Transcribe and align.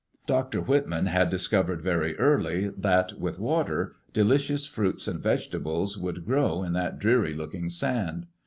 Dr. 0.25 0.61
Whitman 0.61 1.05
had 1.05 1.29
discovered 1.29 1.83
very 1.83 2.17
early 2.17 2.69
that, 2.69 3.13
with 3.19 3.37
water, 3.37 3.93
delicious 4.13 4.65
fruits 4.65 5.07
and 5.07 5.21
vegetables 5.21 5.95
would 5.95 6.25
grow 6.25 6.63
in 6.63 6.73
that 6.73 6.97
dreary 6.97 7.35
looking 7.35 7.69
sand. 7.69 8.25